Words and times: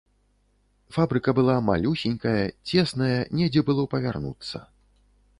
Фабрыка 0.95 1.33
была 1.39 1.57
малюсенькая, 1.67 2.45
цесная, 2.69 3.19
недзе 3.41 3.63
было 3.69 3.85
павярнуцца. 3.93 4.63